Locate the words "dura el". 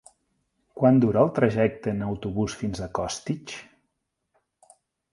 1.03-1.29